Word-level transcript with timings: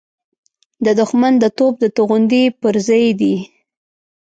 د 0.85 0.87
دښمن 0.99 1.33
د 1.39 1.45
توپ 1.57 1.73
د 1.83 1.85
توغندۍ 1.95 2.43
پرزې 2.61 3.03
دي. 3.19 3.35